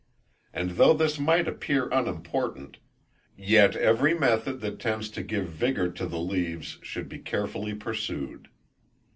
And 0.51 0.71
though 0.77 0.95
this 0.95 1.19
might 1.19 1.47
appear 1.47 1.87
unimportant, 1.89 2.77
yet 3.37 3.75
every 3.75 4.15
method 4.15 4.59
that 4.61 4.79
tends 4.79 5.09
to 5.09 5.21
give 5.21 5.45
vigour 5.45 5.89
to 5.89 6.07
the 6.07 6.17
leaves 6.19 6.79
should 6.81 7.07
be 7.07 7.19
carefully 7.19 7.75
pursued. 7.75 8.49